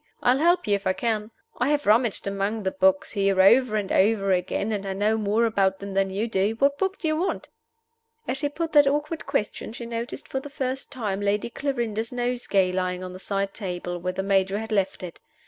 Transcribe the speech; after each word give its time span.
I'll 0.23 0.39
help 0.39 0.65
you 0.65 0.73
if 0.73 0.87
I 0.87 0.93
can. 0.93 1.29
I 1.59 1.69
have 1.69 1.85
rummaged 1.85 2.25
among 2.25 2.63
the 2.63 2.71
books 2.71 3.11
here 3.11 3.39
over 3.39 3.75
and 3.75 3.91
over 3.91 4.31
again, 4.31 4.71
and 4.71 4.83
I 4.83 4.93
know 4.93 5.15
more 5.15 5.45
about 5.45 5.77
them 5.77 5.93
than 5.93 6.09
you 6.09 6.27
do. 6.27 6.53
What 6.57 6.79
book 6.79 6.97
do 6.97 7.07
you 7.07 7.15
want?" 7.15 7.49
As 8.27 8.37
she 8.37 8.49
put 8.49 8.71
that 8.71 8.87
awkward 8.87 9.27
question 9.27 9.73
she 9.73 9.85
noticed 9.85 10.27
for 10.27 10.39
the 10.39 10.49
first 10.49 10.91
time 10.91 11.21
Lady 11.21 11.51
Clarinda's 11.51 12.11
nosegay 12.11 12.71
lying 12.71 13.03
on 13.03 13.13
the 13.13 13.19
side 13.19 13.53
table 13.53 13.99
where 13.99 14.13
the 14.13 14.23
Major 14.23 14.57
had 14.57 14.71
left 14.71 15.03
it. 15.03 15.19